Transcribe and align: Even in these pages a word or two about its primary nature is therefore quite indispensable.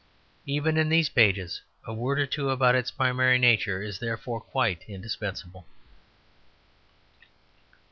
Even 0.47 0.77
in 0.77 0.89
these 0.89 1.09
pages 1.09 1.61
a 1.85 1.93
word 1.93 2.17
or 2.17 2.25
two 2.25 2.49
about 2.49 2.73
its 2.73 2.89
primary 2.89 3.37
nature 3.37 3.83
is 3.83 3.99
therefore 3.99 4.41
quite 4.41 4.83
indispensable. 4.87 5.67